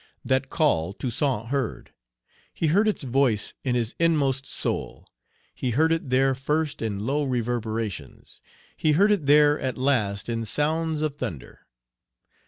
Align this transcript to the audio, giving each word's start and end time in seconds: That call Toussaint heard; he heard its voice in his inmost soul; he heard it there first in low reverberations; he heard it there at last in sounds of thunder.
That 0.25 0.49
call 0.49 0.93
Toussaint 0.93 1.49
heard; 1.49 1.91
he 2.55 2.65
heard 2.73 2.87
its 2.87 3.03
voice 3.03 3.53
in 3.63 3.75
his 3.75 3.93
inmost 3.99 4.47
soul; 4.47 5.05
he 5.53 5.69
heard 5.77 5.91
it 5.91 6.09
there 6.09 6.33
first 6.33 6.81
in 6.81 7.05
low 7.05 7.23
reverberations; 7.23 8.41
he 8.75 8.93
heard 8.93 9.11
it 9.11 9.27
there 9.27 9.59
at 9.59 9.77
last 9.77 10.27
in 10.27 10.43
sounds 10.43 11.03
of 11.03 11.17
thunder. 11.17 11.67